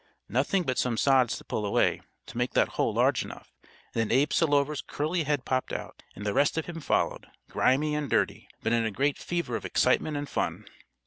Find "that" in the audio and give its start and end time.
2.55-2.69